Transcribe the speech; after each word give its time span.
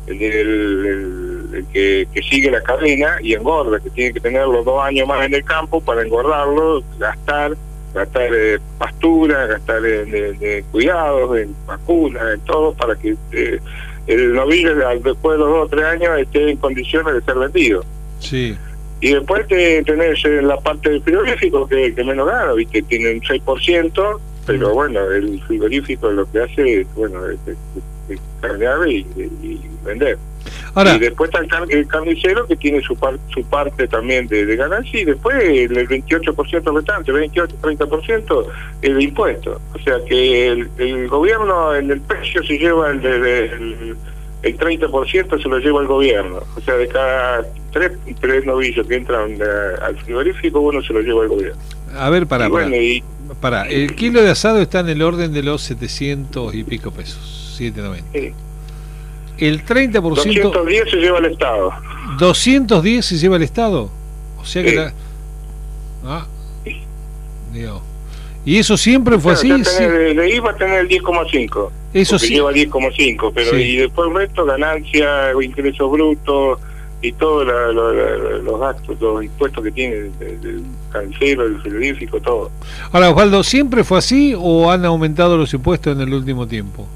el, 0.06 0.22
el- 0.22 1.66
que, 1.72 2.06
sigue 2.28 2.50
la 2.50 2.62
cadena 2.62 3.16
y 3.22 3.32
engorda, 3.34 3.80
que 3.80 3.90
tiene 3.90 4.12
que 4.12 4.20
tenerlo 4.20 4.62
dos 4.62 4.82
años 4.82 5.08
más 5.08 5.24
en 5.24 5.34
el 5.34 5.44
campo 5.44 5.80
para 5.80 6.02
engordarlo, 6.02 6.82
gastar, 6.98 7.56
gastar 7.94 8.28
eh, 8.34 8.58
pastura, 8.78 9.46
gastar 9.46 9.84
en- 9.86 10.38
en 10.42 10.64
cuidados, 10.64 11.38
en 11.38 11.54
vacunas, 11.66 12.22
en 12.34 12.40
todo, 12.40 12.74
para 12.74 12.94
que 12.96 13.16
eh, 13.32 13.58
el 14.06 14.32
novillo 14.34 14.86
al- 14.88 15.02
después 15.02 15.34
de 15.38 15.44
los 15.44 15.48
dos 15.50 15.64
o 15.66 15.68
tres 15.68 15.84
años 15.84 16.18
esté 16.18 16.50
en 16.50 16.56
condiciones 16.58 17.14
de 17.14 17.22
ser 17.22 17.34
vendido. 17.36 17.84
sí. 18.20 18.56
Y 18.98 19.12
después 19.12 19.46
te, 19.46 19.82
tenés 19.84 20.24
eh, 20.24 20.40
la 20.40 20.56
parte 20.58 20.88
del 20.88 21.02
frigorífico 21.02 21.68
que, 21.68 21.94
que 21.94 22.02
menos 22.02 22.26
gana, 22.28 22.54
¿viste? 22.54 22.80
Tiene 22.82 23.12
un 23.12 23.20
6%, 23.20 24.18
pero 24.46 24.72
bueno, 24.72 25.10
el 25.10 25.38
frigorífico 25.42 26.10
lo 26.10 26.24
que 26.32 26.40
hace 26.40 26.80
es, 26.80 26.86
bueno, 26.94 27.26
es, 27.28 27.38
es- 27.46 28.14
es 28.14 28.20
cargar 28.40 28.88
y, 28.88 29.06
y 29.42 29.60
vender. 29.84 30.16
Ahora, 30.76 30.94
y 30.94 30.98
después 31.00 31.28
está 31.30 31.40
el, 31.42 31.48
car- 31.48 31.66
el 31.68 31.86
carnicero 31.88 32.46
que 32.46 32.54
tiene 32.54 32.80
su, 32.82 32.94
par- 32.96 33.18
su 33.34 33.42
parte 33.44 33.88
también 33.88 34.28
de, 34.28 34.44
de 34.46 34.56
ganancia 34.56 35.00
y 35.00 35.04
después 35.04 35.34
el 35.42 35.70
28% 35.88 36.74
restante, 36.76 37.12
28-30% 37.12 38.46
el 38.82 39.00
impuesto. 39.00 39.60
O 39.74 39.78
sea 39.78 39.96
que 40.08 40.48
el, 40.48 40.68
el 40.78 41.08
gobierno 41.08 41.74
en 41.74 41.90
el 41.90 42.00
precio 42.02 42.42
se 42.44 42.58
lleva 42.58 42.90
el, 42.90 43.04
el, 43.04 43.96
el 44.42 44.58
30% 44.58 45.42
se 45.42 45.48
lo 45.48 45.58
lleva 45.58 45.80
el 45.80 45.86
gobierno. 45.86 46.40
O 46.56 46.60
sea, 46.60 46.74
de 46.74 46.86
cada 46.88 47.44
tres, 47.72 47.92
tres 48.20 48.44
novillos 48.44 48.86
que 48.86 48.96
entran 48.96 49.32
eh, 49.32 49.44
al 49.82 49.96
frigorífico, 49.98 50.60
uno 50.60 50.82
se 50.82 50.92
lo 50.92 51.00
lleva 51.00 51.22
el 51.22 51.28
gobierno. 51.28 51.60
a 51.96 52.10
ver, 52.10 52.26
para, 52.26 52.46
y 52.46 52.50
bueno, 52.50 52.76
y 52.76 53.02
Para, 53.40 53.62
el 53.66 53.94
kilo 53.96 54.22
de 54.22 54.30
asado 54.30 54.60
está 54.60 54.80
en 54.80 54.90
el 54.90 55.02
orden 55.02 55.32
de 55.32 55.42
los 55.42 55.62
700 55.62 56.54
y 56.54 56.64
pico 56.64 56.90
pesos, 56.90 57.54
790. 57.56 58.12
Sí. 58.12 58.34
El 59.38 59.64
30%, 59.64 60.00
210 60.00 60.90
se 60.90 60.96
lleva 60.96 61.18
el 61.18 61.26
Estado. 61.26 61.72
210 62.18 63.04
se 63.04 63.16
lleva 63.18 63.36
el 63.36 63.42
Estado. 63.42 63.90
O 64.40 64.44
sea 64.44 64.62
que 64.62 64.70
Sí. 64.70 64.76
la... 64.76 64.92
Ah, 66.04 66.26
digo. 67.52 67.82
¿Y 68.44 68.58
eso 68.58 68.76
siempre 68.76 69.18
fue 69.18 69.32
así? 69.32 69.48
Ya 69.48 69.64
Sí. 69.64 69.84
de, 69.84 70.30
IVA 70.36 70.54
tener 70.56 70.80
el 70.80 70.88
10,5. 70.88 71.70
Eso 71.92 72.18
sí. 72.18 72.34
lleva 72.34 72.52
10,5, 72.52 73.32
pero 73.34 73.50
Sí. 73.50 73.56
y 73.56 73.76
después 73.76 74.08
el 74.08 74.14
resto, 74.14 74.44
ganancia, 74.44 75.32
ingresos 75.42 75.90
brutos 75.90 76.60
y 77.02 77.12
todos 77.12 77.44
los 77.44 78.60
gastos, 78.60 79.00
los 79.00 79.24
impuestos 79.24 79.64
que 79.64 79.70
tiene 79.72 79.96
el, 79.96 80.10
el 80.20 80.62
cancero, 80.92 81.44
el 81.44 81.60
frigorífico, 81.60 82.20
todo. 82.20 82.50
Ahora, 82.92 83.10
Osvaldo, 83.10 83.42
¿siempre 83.42 83.82
fue 83.84 83.98
así 83.98 84.34
o 84.38 84.70
han 84.70 84.84
aumentado 84.84 85.36
los 85.36 85.52
impuestos 85.52 85.94
en 85.96 86.02
el 86.02 86.14
último 86.14 86.46
tiempo? 86.46 86.86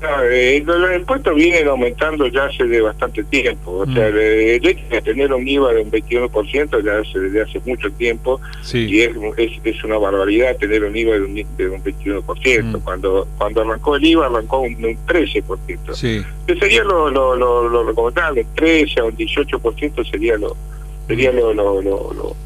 No, 0.00 0.22
eh, 0.30 0.62
los, 0.64 0.94
impuestos 0.96 1.34
vienen 1.34 1.66
aumentando 1.66 2.28
ya 2.28 2.44
hace 2.44 2.64
de 2.64 2.80
bastante 2.80 3.24
tiempo. 3.24 3.70
O 3.72 3.86
Mm. 3.86 3.94
sea, 3.94 4.06
el, 4.08 4.16
el 4.18 4.66
hecho 4.66 4.84
de 4.90 5.02
tener 5.02 5.32
un 5.32 5.46
IVA 5.48 5.72
de 5.72 5.82
un 5.82 5.90
21% 5.90 6.84
ya 6.84 6.98
hace, 6.98 7.18
desde 7.18 7.42
hace 7.42 7.60
mucho 7.66 7.90
tiempo 7.92 8.40
y 8.78 9.00
es, 9.00 9.10
es, 9.36 9.52
es 9.64 9.84
una 9.84 9.98
barbaridad 9.98 10.56
tener 10.56 10.84
un 10.84 10.96
IVA 10.96 11.14
de 11.14 11.20
un, 11.22 11.34
de 11.34 11.68
un 11.68 11.82
21%. 11.82 12.62
Mm. 12.62 12.80
Cuando 12.82 13.26
cuando 13.38 13.60
arrancó 13.62 13.96
el 13.96 14.04
IVA 14.04 14.26
arrancó 14.26 14.60
un, 14.60 14.74
un 14.84 14.96
13%. 15.06 15.94
Sí. 15.94 16.22
que 16.46 16.56
sería 16.56 16.84
lo, 16.84 17.10
lo, 17.10 17.34
lo, 17.34 17.68
lo 17.68 17.84
recomendable, 17.84 18.46
13 18.54 19.00
a 19.00 19.04
un 19.04 19.16
18% 19.16 20.10
sería 20.10 20.36
lo 20.38 20.56
sería 21.08 21.32
lo, 21.32 21.52
lo, 21.54 21.82
lo, 21.82 22.12
lo. 22.12 22.36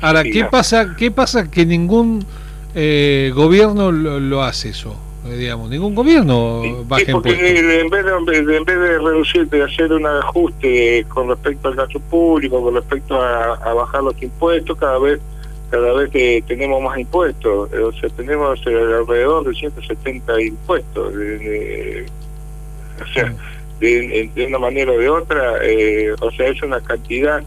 Ahora, 0.00 0.22
¿qué 0.22 0.44
pasa, 0.44 0.94
¿qué 0.96 1.10
pasa 1.10 1.50
que 1.50 1.66
ningún 1.66 2.24
eh, 2.74 3.32
gobierno 3.34 3.90
lo, 3.90 4.20
lo 4.20 4.42
hace 4.42 4.70
eso? 4.70 4.96
Eh, 5.26 5.36
digamos, 5.36 5.68
ningún 5.68 5.94
gobierno 5.94 6.60
Sí, 6.62 6.74
baja 6.86 7.04
sí, 7.04 7.12
porque 7.12 7.30
impuestos. 7.30 7.48
en 7.82 7.90
vez, 7.90 8.04
de, 8.46 8.56
en 8.56 8.64
vez 8.64 8.78
de 8.78 8.98
reducir, 8.98 9.48
de 9.48 9.62
hacer 9.62 9.92
un 9.92 10.06
ajuste 10.06 11.04
con 11.08 11.28
respecto 11.28 11.68
al 11.68 11.74
gasto 11.74 12.00
público, 12.00 12.62
con 12.62 12.74
respecto 12.74 13.20
a, 13.20 13.54
a 13.54 13.74
bajar 13.74 14.02
los 14.02 14.20
impuestos, 14.22 14.76
cada 14.78 14.98
vez 14.98 15.20
cada 15.70 15.92
vez 15.92 16.08
que 16.10 16.42
tenemos 16.46 16.82
más 16.82 16.98
impuestos, 16.98 17.70
eh, 17.74 17.78
o 17.80 17.92
sea, 17.92 18.08
tenemos 18.10 18.58
eh, 18.66 18.70
alrededor 18.74 19.46
de 19.46 19.54
170 19.54 20.40
impuestos. 20.40 21.12
o 23.02 23.12
sea, 23.12 23.34
de, 23.80 24.30
de 24.34 24.46
una 24.46 24.58
manera 24.58 24.92
o 24.92 24.98
de 24.98 25.08
otra, 25.10 25.58
eh, 25.62 26.12
o 26.20 26.30
sea, 26.30 26.48
es 26.48 26.62
una 26.62 26.80
cantidad 26.80 27.42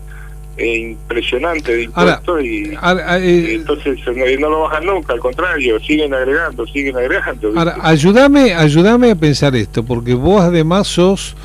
eh, 0.57 0.77
impresionante 0.77 1.75
de 1.75 1.89
Ahora, 1.93 2.19
impuestos 2.19 2.43
y, 2.43 2.73
Ahora, 2.79 3.19
y 3.19 3.23
eh, 3.23 3.53
entonces 3.55 3.99
no, 4.07 4.25
no 4.39 4.49
lo 4.49 4.61
bajan 4.61 4.85
nunca, 4.85 5.13
al 5.13 5.19
contrario, 5.19 5.79
siguen 5.79 6.13
agregando, 6.13 6.67
siguen 6.67 6.97
agregando. 6.97 7.47
¿viste? 7.47 7.59
Ahora, 7.59 7.77
ayúdame, 7.81 8.53
ayúdame 8.53 9.11
a 9.11 9.15
pensar 9.15 9.55
esto, 9.55 9.83
porque 9.83 10.13
vos 10.13 10.41
además 10.41 10.87
sos 10.87 11.35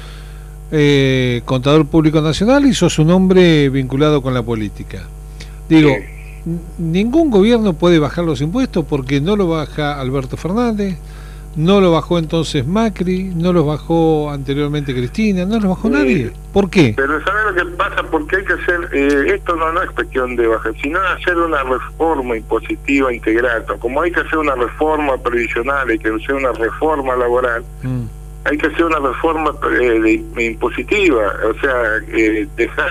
eh, 0.72 1.42
contador 1.44 1.86
público 1.86 2.20
nacional 2.20 2.66
y 2.66 2.74
sos 2.74 2.98
un 2.98 3.10
hombre 3.10 3.68
vinculado 3.68 4.20
con 4.22 4.34
la 4.34 4.42
política. 4.42 5.06
Digo, 5.68 5.90
ningún 6.78 7.30
gobierno 7.30 7.74
puede 7.74 7.98
bajar 7.98 8.24
los 8.24 8.40
impuestos 8.40 8.84
porque 8.88 9.20
no 9.20 9.36
lo 9.36 9.48
baja 9.48 10.00
Alberto 10.00 10.36
Fernández, 10.36 10.96
no 11.56 11.80
lo 11.80 11.90
bajó 11.92 12.18
entonces 12.18 12.66
Macri, 12.66 13.32
no 13.34 13.52
los 13.52 13.66
bajó 13.66 14.30
anteriormente 14.30 14.92
Cristina, 14.94 15.44
no 15.44 15.54
los 15.58 15.70
bajó 15.70 15.88
nadie. 15.88 16.32
¿Por 16.52 16.68
qué? 16.70 16.92
Pero 16.96 17.20
¿sabes 17.24 17.44
lo 17.46 17.54
que 17.54 17.76
pasa? 17.76 18.02
Porque 18.10 18.36
hay 18.36 18.44
que 18.44 18.52
hacer, 18.52 18.88
eh, 18.92 19.34
esto 19.34 19.56
no, 19.56 19.72
no 19.72 19.82
es 19.82 19.90
cuestión 19.90 20.36
de 20.36 20.46
bajar, 20.46 20.72
sino 20.82 20.98
hacer 21.00 21.36
una 21.36 21.62
reforma 21.64 22.36
impositiva 22.36 23.12
integral. 23.12 23.64
Como 23.80 24.02
hay 24.02 24.12
que 24.12 24.20
hacer 24.20 24.38
una 24.38 24.54
reforma 24.54 25.16
previsional, 25.18 25.88
hay 25.88 25.98
que 25.98 26.08
hacer 26.08 26.34
una 26.34 26.52
reforma 26.52 27.16
laboral, 27.16 27.64
Mm, 27.82 28.02
hay 28.44 28.58
que 28.58 28.66
hacer 28.68 28.84
una 28.84 28.98
reforma 29.00 29.50
eh, 29.80 30.00
de- 30.00 30.24
de 30.34 30.44
impositiva, 30.44 31.32
o 31.50 31.60
sea, 31.60 31.82
eh, 32.08 32.46
dejar 32.56 32.90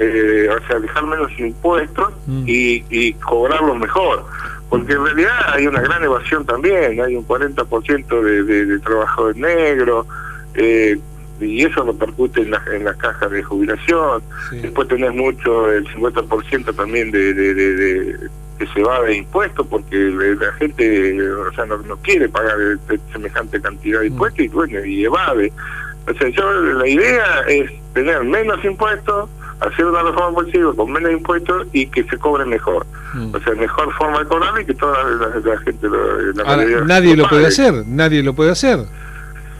eh, 0.00 0.48
o 0.48 0.66
sea, 0.68 0.78
dejar 0.78 1.04
menos 1.06 1.28
impuestos 1.40 2.12
Mm. 2.28 2.44
y, 2.46 2.84
y 2.88 3.12
cobrarlos 3.14 3.76
mejor. 3.80 4.24
Porque 4.68 4.92
en 4.92 5.04
realidad 5.04 5.32
hay 5.54 5.66
una 5.66 5.80
gran 5.80 6.02
evasión 6.04 6.44
también, 6.44 7.00
hay 7.00 7.16
un 7.16 7.26
40% 7.26 8.22
de, 8.22 8.42
de, 8.44 8.66
de 8.66 8.78
trabajo 8.80 9.30
en 9.30 9.40
negro, 9.40 10.06
eh, 10.54 10.98
y 11.40 11.64
eso 11.64 11.84
repercute 11.84 12.42
en, 12.42 12.50
la- 12.50 12.62
en 12.72 12.84
las 12.84 12.96
cajas 12.96 13.30
de 13.30 13.42
jubilación. 13.42 14.22
sí. 14.50 14.58
Después 14.60 14.88
tenés 14.88 15.14
mucho, 15.14 15.70
el 15.72 15.86
50% 15.94 16.74
también 16.74 17.10
de, 17.10 17.32
de, 17.32 17.54
de, 17.54 17.74
de- 17.76 18.16
que 18.58 18.66
se 18.66 18.82
va 18.82 19.00
de 19.02 19.16
impuestos 19.18 19.64
porque 19.68 19.96
la 19.96 20.46
la 20.46 20.52
gente 20.54 21.22
o 21.32 21.52
sea, 21.52 21.64
no, 21.64 21.78
no 21.78 21.96
quiere 21.98 22.28
pagar 22.28 22.56
eh, 22.90 22.98
semejante 23.12 23.60
cantidad 23.60 24.00
de 24.00 24.10
Mm. 24.10 24.12
impuestos 24.14 24.40
y 24.44 24.48
bueno, 24.48 24.84
y 24.84 25.04
evade. 25.04 25.52
O 26.08 26.14
sea, 26.18 26.28
yo, 26.28 26.50
la 26.52 26.88
idea 26.88 27.24
es 27.46 27.70
tener 27.94 28.24
menos 28.24 28.62
impuestos, 28.64 29.30
hacer 29.60 29.86
una 29.86 30.02
reforma 30.02 30.32
positiva 30.32 30.72
con 30.74 30.92
menos 30.92 31.12
impuestos 31.12 31.66
y 31.72 31.86
que 31.86 32.04
se 32.04 32.18
cobre 32.18 32.44
mejor. 32.44 32.86
Mm. 33.14 33.34
O 33.34 33.40
sea, 33.40 33.54
mejor 33.54 33.92
forma 33.94 34.20
de 34.20 34.24
cobrar 34.26 34.60
y 34.60 34.64
que 34.64 34.74
toda 34.74 35.04
la, 35.44 35.58
gente 35.58 35.88
lo, 35.88 36.84
Nadie 36.84 37.16
lo, 37.16 37.28
puede 37.28 37.46
hacer, 37.46 37.86
nadie 37.86 38.22
lo 38.22 38.34
puede 38.34 38.52
hacer. 38.52 38.80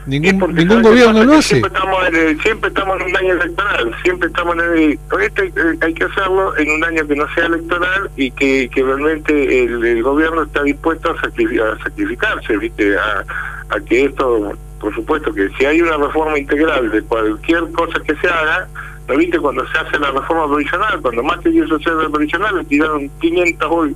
Ningún, 0.05 0.55
ningún 0.55 0.81
gobierno 0.81 1.23
lo 1.23 1.33
hace. 1.35 1.55
Siempre 1.55 1.71
estamos, 1.71 2.07
en, 2.07 2.39
siempre 2.41 2.69
estamos 2.69 2.99
en 2.99 3.07
un 3.07 3.17
año 3.17 3.33
electoral, 3.33 3.95
siempre 4.01 4.27
estamos 4.27 4.55
en 4.55 4.61
el, 4.61 4.99
este, 5.21 5.45
eh, 5.45 5.77
hay 5.81 5.93
que 5.93 6.03
hacerlo 6.05 6.57
en 6.57 6.71
un 6.71 6.83
año 6.83 7.05
que 7.05 7.15
no 7.15 7.27
sea 7.35 7.45
electoral 7.45 8.09
y 8.15 8.31
que, 8.31 8.69
que 8.73 8.83
realmente 8.83 9.63
el, 9.63 10.01
gobierno 10.01 10.43
está 10.43 10.63
dispuesto 10.63 11.11
a, 11.11 11.21
sacrificarse, 11.21 12.57
¿viste? 12.57 12.97
A, 12.97 13.23
a 13.69 13.79
que 13.81 14.05
esto, 14.05 14.53
por 14.79 14.95
supuesto 14.95 15.31
que 15.33 15.49
si 15.57 15.65
hay 15.65 15.81
una 15.81 15.97
reforma 15.97 16.39
integral 16.39 16.89
de 16.89 17.03
cualquier 17.03 17.71
cosa 17.73 17.99
que 17.99 18.15
se 18.15 18.27
haga, 18.27 18.67
¿no 19.09 19.17
viste? 19.17 19.39
Cuando 19.39 19.67
se 19.67 19.77
hace 19.79 19.97
la 19.97 20.11
reforma 20.11 20.47
provisional, 20.47 21.01
cuando 21.01 21.23
más 21.23 21.39
quiso 21.39 21.75
hacer 21.75 21.93
la 21.93 22.09
provisional, 22.09 22.55
le 22.57 22.63
tiraron 22.65 23.09
500 23.19 23.89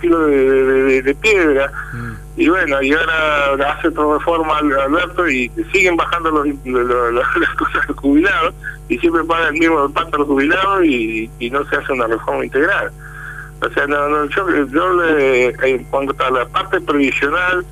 kilos 0.00 0.26
de, 0.26 1.02
de, 1.02 1.14
piedra. 1.16 1.70
Mm. 1.92 2.12
Y 2.40 2.48
bueno, 2.48 2.82
y 2.82 2.92
ahora 2.94 3.74
hace 3.74 3.88
otra 3.88 4.14
reforma 4.14 4.58
Alberto 4.58 5.28
y 5.28 5.50
siguen 5.70 5.96
bajando 5.96 6.30
los, 6.30 6.46
las 7.12 7.54
cosas 7.56 7.82
de 7.82 7.88
los 7.88 7.96
jubilados 7.98 8.54
y 8.88 8.98
siempre 8.98 9.22
pagan 9.24 9.54
el 9.54 9.60
mismo 9.60 9.88
pacto 9.90 10.16
a 10.16 10.18
los 10.20 10.28
jubilados 10.28 10.84
y, 10.84 11.30
y 11.38 11.50
no 11.50 11.64
se 11.66 11.76
hace 11.76 11.92
una 11.92 12.06
reforma 12.06 12.44
integral. 12.44 12.90
O 13.60 13.70
sea, 13.70 13.86
no, 13.86 14.08
no 14.08 14.24
yo, 14.30 14.66
yo 14.66 14.92
le, 14.94 15.48
en 15.48 15.84
cuanto 15.84 16.14
a 16.24 16.30
la 16.30 16.46
parte 16.46 16.80
provisional, 16.80 17.64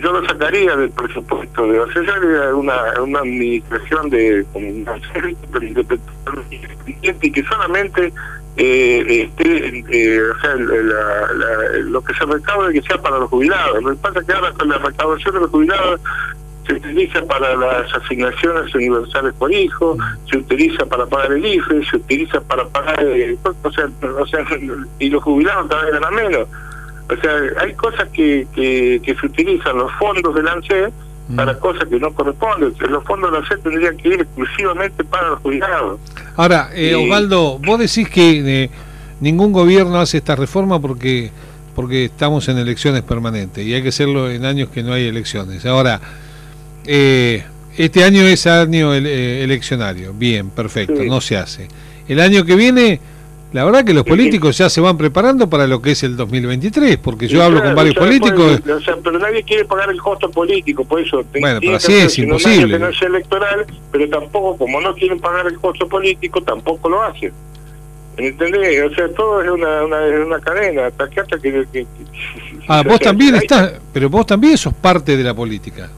yo 0.00 0.12
lo 0.12 0.26
sacaría 0.26 0.76
del 0.76 0.90
presupuesto 0.90 1.66
de 1.66 1.80
o 1.80 1.92
sea, 1.92 2.02
una, 2.54 3.00
una 3.00 3.20
administración 3.20 4.10
de 4.10 4.44
y 7.22 7.30
que 7.30 7.42
solamente 7.44 8.12
eh, 8.56 9.30
eh, 9.38 10.20
o 10.20 10.40
sea, 10.40 10.54
lo 10.56 12.02
que 12.02 12.14
se 12.14 12.24
recaude 12.24 12.72
que 12.72 12.82
sea 12.82 13.00
para 13.00 13.18
los 13.18 13.30
jubilados. 13.30 13.82
Lo 13.82 13.90
que 13.90 13.96
pasa 13.96 14.18
es 14.18 14.26
que 14.26 14.32
ahora 14.32 14.52
con 14.52 14.68
la 14.68 14.78
recaudación 14.78 15.34
de 15.34 15.40
los 15.40 15.50
jubilados 15.50 16.00
se 16.66 16.74
utiliza 16.74 17.24
para 17.24 17.56
las 17.56 17.94
asignaciones 17.94 18.74
universales 18.74 19.32
por 19.34 19.52
hijo, 19.52 19.96
se 20.28 20.38
utiliza 20.38 20.84
para 20.86 21.06
pagar 21.06 21.32
el 21.32 21.46
IFE, 21.46 21.84
se 21.84 21.96
utiliza 21.96 22.40
para 22.42 22.66
pagar, 22.66 23.02
eh, 23.04 23.38
o, 23.62 23.72
sea, 23.72 23.88
o 24.18 24.26
sea, 24.26 24.44
y 24.98 25.08
los 25.08 25.22
jubilados 25.22 25.68
vez 25.68 25.92
ganan 25.92 26.14
menos. 26.14 26.48
O 27.10 27.20
sea, 27.20 27.62
hay 27.62 27.72
cosas 27.74 28.08
que, 28.10 28.46
que, 28.54 29.16
se 29.18 29.26
utilizan 29.26 29.76
los 29.78 29.90
fondos 29.92 30.34
del 30.34 30.46
ANSE 30.46 30.92
para 31.34 31.54
mm. 31.54 31.58
cosas 31.58 31.88
que 31.88 31.98
no 31.98 32.12
corresponden. 32.12 32.74
Los 32.90 33.04
fondos 33.04 33.32
del 33.32 33.42
ANSE 33.42 33.56
tendrían 33.58 33.96
que 33.96 34.08
ir 34.08 34.20
exclusivamente 34.20 35.04
para 35.04 35.30
los 35.30 35.38
jubilados. 35.40 36.00
Ahora, 36.36 36.70
eh, 36.74 36.94
Osvaldo, 36.94 37.58
vos 37.58 37.78
decís 37.78 38.08
que 38.08 38.64
eh, 38.64 38.70
ningún 39.20 39.52
gobierno 39.52 39.98
hace 39.98 40.18
esta 40.18 40.36
reforma 40.36 40.80
porque 40.80 41.30
porque 41.78 42.06
estamos 42.06 42.48
en 42.48 42.58
elecciones 42.58 43.02
permanentes 43.02 43.64
y 43.64 43.72
hay 43.72 43.84
que 43.84 43.90
hacerlo 43.90 44.28
en 44.28 44.44
años 44.44 44.68
que 44.68 44.82
no 44.82 44.94
hay 44.94 45.06
elecciones. 45.06 45.64
Ahora, 45.64 46.00
eh, 46.84 47.44
este 47.76 48.02
año 48.02 48.22
es 48.22 48.48
año 48.48 48.92
eh, 48.92 49.44
eleccionario, 49.44 50.12
bien, 50.12 50.50
perfecto, 50.50 51.04
no 51.04 51.20
se 51.20 51.36
hace. 51.36 51.68
El 52.08 52.18
año 52.18 52.44
que 52.44 52.56
viene 52.56 53.00
la 53.52 53.64
verdad 53.64 53.82
que 53.84 53.94
los 53.94 54.04
políticos 54.04 54.58
ya 54.58 54.68
se 54.68 54.80
van 54.80 54.98
preparando 54.98 55.48
para 55.48 55.66
lo 55.66 55.80
que 55.80 55.92
es 55.92 56.02
el 56.02 56.16
2023, 56.16 56.98
porque 56.98 57.26
yo 57.28 57.42
hablo 57.42 57.62
con 57.62 57.74
varios 57.74 57.94
políticos. 57.94 58.60
o 58.68 58.80
sea, 58.80 58.96
pero 59.02 59.18
nadie 59.18 59.42
quiere 59.42 59.64
pagar 59.64 59.88
el 59.90 60.00
costo 60.00 60.30
político, 60.30 60.84
por 60.84 61.00
eso. 61.00 61.24
Bueno, 61.40 61.58
pero 61.60 61.76
así 61.76 61.94
es 61.94 62.18
imposible. 62.18 62.74
Que 62.74 62.78
no 62.78 62.88
es 62.90 63.00
electoral, 63.00 63.66
pero 63.90 64.08
tampoco, 64.08 64.58
como 64.58 64.80
no 64.80 64.94
quieren 64.94 65.18
pagar 65.18 65.46
el 65.46 65.58
costo 65.58 65.88
político, 65.88 66.42
tampoco 66.42 66.90
lo 66.90 67.02
hacen. 67.02 67.32
¿Entendés? 68.18 68.84
O 68.84 68.94
sea, 68.94 69.08
todo 69.14 69.42
es 69.42 69.50
una, 69.50 69.84
una, 69.84 69.98
una 70.26 70.40
cadena. 70.40 70.86
Hasta 70.86 71.08
que, 71.08 71.20
hasta 71.20 71.38
que, 71.38 71.86
ah, 72.68 72.82
vos 72.86 72.98
también 72.98 73.36
estás, 73.36 73.74
pero 73.92 74.10
vos 74.10 74.26
también 74.26 74.58
sos 74.58 74.74
parte 74.74 75.16
de 75.16 75.22
la 75.22 75.32
política. 75.32 75.88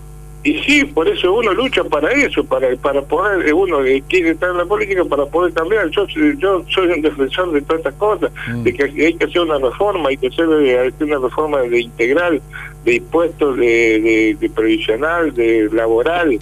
Y 0.43 0.59
sí, 0.61 0.85
por 0.87 1.07
eso 1.07 1.35
uno 1.35 1.53
lucha 1.53 1.85
para 1.85 2.11
eso, 2.13 2.43
para 2.43 2.75
para 2.77 3.03
poder, 3.03 3.47
eh, 3.47 3.53
uno 3.53 3.81
quiere 4.09 4.31
estar 4.31 4.51
en 4.51 4.57
la 4.57 4.65
política 4.65 5.05
para 5.05 5.27
poder 5.27 5.53
cambiar. 5.53 5.91
Yo 5.91 6.07
yo 6.07 6.65
soy 6.69 6.89
un 6.89 7.03
defensor 7.03 7.53
de 7.53 7.61
todas 7.61 7.81
estas 7.81 7.95
cosas, 7.95 8.33
mm. 8.49 8.63
de 8.63 8.73
que 8.73 8.85
hay 8.85 9.15
que 9.15 9.25
hacer 9.27 9.43
una 9.43 9.59
reforma, 9.59 10.09
hay 10.09 10.17
que 10.17 10.29
hacer, 10.29 10.47
eh, 10.51 10.93
una 11.01 11.19
reforma 11.19 11.61
de 11.61 11.81
integral, 11.81 12.41
de 12.85 12.95
impuestos, 12.95 13.59
de, 13.59 14.37
de, 14.41 14.51
previsional, 14.51 15.35
de 15.35 15.69
laboral. 15.73 16.39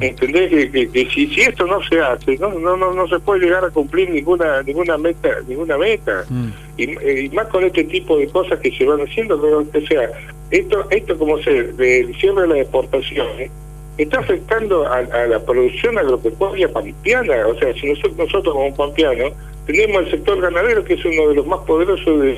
¿Entendés? 0.00 0.50
Que, 0.50 0.88
que, 0.88 1.10
si, 1.10 1.26
si 1.28 1.42
esto 1.42 1.66
no 1.66 1.82
se 1.82 2.00
hace, 2.00 2.38
no, 2.38 2.50
no 2.58 2.76
no 2.76 2.92
no 2.92 3.06
se 3.06 3.18
puede 3.20 3.44
llegar 3.44 3.64
a 3.64 3.70
cumplir 3.70 4.08
ninguna 4.10 4.62
ninguna 4.62 4.96
meta 4.96 5.28
ninguna 5.46 5.76
meta. 5.76 6.24
Mm. 6.28 6.48
Y, 6.78 7.24
y, 7.24 7.28
más 7.30 7.46
con 7.48 7.64
este 7.64 7.84
tipo 7.84 8.16
de 8.16 8.26
cosas 8.28 8.58
que 8.60 8.70
se 8.70 8.84
van 8.86 9.00
haciendo, 9.00 9.38
que 9.70 9.86
sea 9.86 10.08
esto, 10.50 10.86
esto 10.90 11.18
como 11.18 11.38
se 11.38 11.64
del 11.74 12.14
cierre 12.16 12.42
de 12.42 12.48
las 12.48 12.58
exportaciones, 12.58 13.50
está 13.98 14.18
afectando 14.20 14.86
a, 14.86 15.02
la 15.02 15.38
producción 15.44 15.98
agropecuaria 15.98 16.72
pampeana. 16.72 17.46
O 17.46 17.54
sea, 17.58 17.72
si 17.74 17.86
nosotros, 17.86 18.16
nosotros 18.16 18.54
como 18.54 18.74
pampeanos 18.74 19.32
tenemos 19.66 20.04
el 20.04 20.10
sector 20.10 20.40
ganadero, 20.40 20.84
que 20.84 20.94
es 20.94 21.04
uno 21.04 21.28
de 21.28 21.34
los 21.36 21.46
más 21.46 21.60
poderosos, 21.60 22.20
de, 22.20 22.32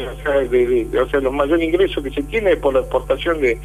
o, 0.98 1.08
sea, 1.08 1.20
los 1.20 1.32
mayores 1.32 1.66
ingresos 1.66 2.02
que 2.02 2.10
se 2.10 2.22
tiene 2.24 2.56
por 2.56 2.74
la 2.74 2.80
exportación 2.80 3.40
de, 3.40 3.58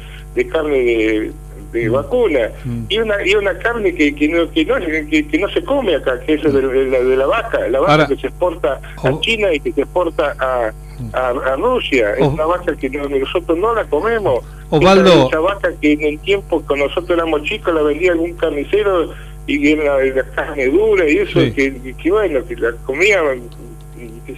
carne 0.48 0.78
de, 0.78 1.32
de 1.72 1.88
mm. 1.88 1.92
vacuna 1.92 2.50
mm. 2.64 2.84
y 2.88 2.98
una 2.98 3.26
y 3.26 3.34
una 3.34 3.58
carne 3.58 3.94
que, 3.94 4.14
que, 4.14 4.28
no, 4.28 4.50
que, 4.50 4.64
no, 4.64 4.76
que, 4.76 5.38
no 5.38 5.48
se 5.50 5.62
come 5.62 5.94
acá 5.96 6.18
que 6.20 6.34
es 6.34 6.42
de, 6.42 6.62
la, 6.62 6.98
de 7.00 7.16
la 7.16 7.26
vaca 7.26 7.68
la 7.68 7.80
vaca 7.80 8.06
que 8.06 8.16
se 8.16 8.28
exporta 8.28 8.80
a 9.02 9.10
oh. 9.10 9.20
China 9.20 9.52
y 9.52 9.60
que 9.60 9.72
se 9.72 9.82
exporta 9.82 10.34
a, 10.38 10.72
a, 11.12 11.56
Rusia. 11.56 12.14
Es 12.14 12.26
una 12.26 12.46
vaca 12.46 12.76
que 12.76 12.88
nosotros 12.90 13.58
no 13.58 13.74
la 13.74 13.84
comemos. 13.84 14.44
Osvaldo. 14.70 15.28
Esa 15.28 15.40
vaca 15.40 15.72
que 15.80 15.92
en 15.92 16.02
el 16.02 16.18
tiempo 16.20 16.64
que 16.66 16.76
nosotros 16.76 17.10
éramos 17.10 17.42
chicos 17.42 17.74
la 17.74 17.82
vendía 17.82 18.12
algún 18.12 18.34
carnicero 18.34 19.12
y 19.46 19.72
era 19.72 20.04
la, 20.04 20.24
carne 20.34 20.66
dura 20.66 21.08
y 21.08 21.18
eso, 21.18 21.40
que, 21.54 21.94
que, 21.96 22.10
bueno, 22.10 22.44
que 22.46 22.54
la 22.56 22.72
comía, 22.84 23.22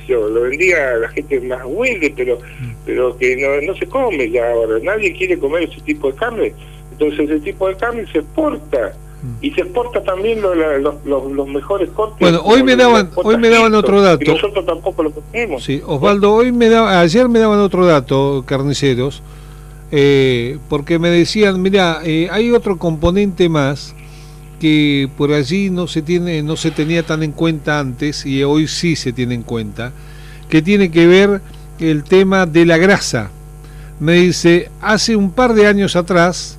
yo, 0.06 0.28
lo 0.28 0.42
vendía 0.42 0.92
la 0.96 1.08
gente 1.08 1.40
más 1.40 1.64
humilde, 1.64 2.12
pero, 2.16 2.38
mm. 2.38 2.72
pero 2.86 3.16
que 3.16 3.36
no, 3.36 3.60
no 3.66 3.76
se 3.76 3.86
come 3.86 4.30
ya 4.30 4.52
ahora. 4.52 4.78
Nadie 4.82 5.12
quiere 5.16 5.36
comer 5.36 5.64
ese 5.64 5.80
tipo 5.80 6.12
de 6.12 6.18
carne. 6.18 6.52
Entonces 7.00 7.30
ese 7.30 7.40
tipo 7.40 7.66
de 7.66 7.76
carne 7.76 8.04
se 8.12 8.18
exporta 8.18 8.92
y 9.40 9.50
se 9.52 9.62
exporta 9.62 10.02
también 10.02 10.42
lo, 10.42 10.54
los 10.54 11.48
mejores 11.48 11.88
cortes. 11.90 12.18
Bueno, 12.20 12.42
hoy 12.44 12.62
me 12.62 12.76
daban 12.76 13.10
hoy 13.16 13.38
me 13.38 13.48
daban 13.48 13.74
otro 13.74 14.02
dato. 14.02 14.22
Y 14.22 14.28
nosotros 14.28 14.66
tampoco 14.66 15.02
lo 15.02 15.10
tenemos. 15.10 15.64
Sí, 15.64 15.80
Osvaldo, 15.86 16.32
hoy 16.34 16.52
me 16.52 16.68
daba, 16.68 17.00
ayer 17.00 17.28
me 17.28 17.38
daban 17.38 17.58
otro 17.60 17.86
dato, 17.86 18.44
carniceros, 18.46 19.22
eh, 19.90 20.58
porque 20.68 20.98
me 20.98 21.08
decían, 21.08 21.60
mira, 21.62 22.00
eh, 22.04 22.28
hay 22.30 22.50
otro 22.50 22.76
componente 22.76 23.48
más 23.48 23.94
que 24.60 25.08
por 25.16 25.32
allí 25.32 25.70
no 25.70 25.86
se 25.86 26.02
tiene 26.02 26.42
no 26.42 26.54
se 26.54 26.70
tenía 26.70 27.02
tan 27.02 27.22
en 27.22 27.32
cuenta 27.32 27.80
antes 27.80 28.26
y 28.26 28.44
hoy 28.44 28.68
sí 28.68 28.94
se 28.94 29.14
tiene 29.14 29.34
en 29.34 29.42
cuenta, 29.42 29.92
que 30.50 30.60
tiene 30.60 30.90
que 30.90 31.06
ver 31.06 31.40
el 31.78 32.04
tema 32.04 32.44
de 32.44 32.66
la 32.66 32.76
grasa. 32.76 33.30
Me 34.00 34.14
dice, 34.14 34.70
hace 34.80 35.16
un 35.16 35.30
par 35.30 35.54
de 35.54 35.66
años 35.66 35.96
atrás 35.96 36.58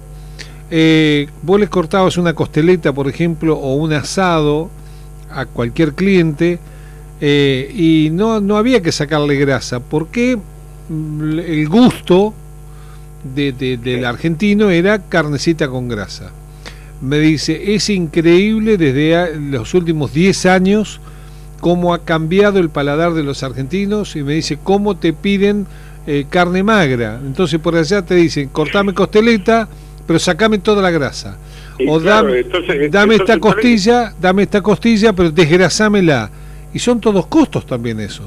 eh, 0.74 1.28
vos 1.44 1.60
les 1.60 1.70
cortabas 1.70 2.18
una 2.18 2.34
costeleta, 2.34 2.94
por 2.94 3.10
ejemplo, 3.10 3.58
o 3.58 3.76
un 3.76 3.92
asado 3.92 4.70
a 5.30 5.46
cualquier 5.46 5.94
cliente 5.94 6.60
eh, 7.20 7.70
y 7.76 8.10
no, 8.12 8.40
no 8.40 8.56
había 8.56 8.82
que 8.82 8.94
sacarle 8.94 9.36
grasa, 9.36 9.82
porque 9.82 10.38
mm, 10.88 11.40
el 11.40 11.68
gusto 11.68 12.34
de, 13.36 13.52
del 13.52 14.06
argentino 14.06 14.70
era 14.70 15.00
carnecita 15.00 15.68
con 15.68 15.90
grasa. 15.90 16.32
Me 17.02 17.20
dice, 17.20 17.76
es 17.76 17.90
increíble 17.90 18.78
desde 18.78 19.38
los 19.38 19.74
últimos 19.74 20.14
10 20.14 20.46
años 20.46 21.02
cómo 21.60 21.94
ha 21.94 22.06
cambiado 22.06 22.60
el 22.60 22.70
paladar 22.70 23.14
de 23.14 23.24
los 23.24 23.44
argentinos 23.44 24.16
y 24.16 24.24
me 24.24 24.36
dice, 24.36 24.58
cómo 24.64 24.96
te 24.96 25.12
piden 25.12 25.68
eh, 26.08 26.26
carne 26.30 26.64
magra. 26.64 27.20
Entonces 27.22 27.60
por 27.60 27.76
allá 27.76 28.04
te 28.04 28.16
dicen, 28.16 28.48
cortame 28.50 28.94
costeleta 28.94 29.68
pero 30.06 30.20
sacame 30.20 30.60
toda 30.60 30.82
la 30.82 30.92
grasa. 30.92 31.38
o 31.88 32.00
dame, 32.00 32.44
dame 32.90 33.16
esta 33.16 33.40
costilla, 33.40 34.14
dame 34.20 34.44
esta 34.44 34.62
costilla, 34.62 35.14
pero 35.14 35.32
desgrasámela. 35.32 36.30
Y 36.74 36.80
son 36.80 37.02
todos 37.02 37.28
costos 37.28 37.66
también 37.66 38.00
eso. 38.00 38.24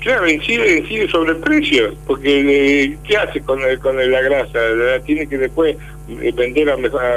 Claro, 0.00 0.28
incide, 0.28 0.78
incide 0.78 1.08
sobre 1.08 1.32
el 1.32 1.38
precio, 1.38 1.94
porque 2.06 2.84
eh, 2.84 2.98
¿qué 3.04 3.16
hace 3.16 3.40
con, 3.40 3.58
con 3.82 3.96
la 3.96 4.20
grasa? 4.20 4.58
La 4.58 5.00
tiene 5.00 5.26
que 5.26 5.38
después 5.38 5.76
eh, 6.08 6.32
vender 6.36 6.68
a, 6.68 6.76